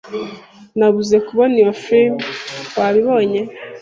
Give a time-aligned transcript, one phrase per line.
[0.77, 2.23] Nabuze kubona iyo firime.
[2.77, 3.39] Wabibonye?